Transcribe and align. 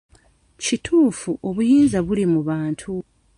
Kituufu, 0.63 1.31
obuyinza 1.47 1.97
buli 2.07 2.25
mu 2.33 2.41
bantu. 2.49 2.93